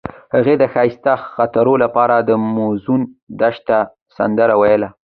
هغې 0.35 0.55
د 0.61 0.63
ښایسته 0.73 1.13
خاطرو 1.33 1.73
لپاره 1.83 2.15
د 2.19 2.29
موزون 2.57 3.01
دښته 3.39 3.77
سندره 4.17 4.53
ویله. 4.61 4.89